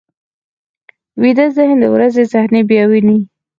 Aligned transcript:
ویده 1.21 1.45
ذهن 1.57 1.77
د 1.81 1.85
ورځې 1.95 2.23
صحنې 2.33 2.61
بیا 2.69 2.83
ویني 2.91 3.19